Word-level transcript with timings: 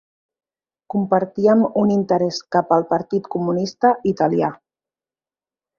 Compartíem 0.93 1.61
un 1.83 1.93
interès 1.97 2.41
cap 2.57 2.75
al 2.79 2.89
Partit 2.95 3.31
Comunista 3.37 3.95
Italià. 4.15 4.55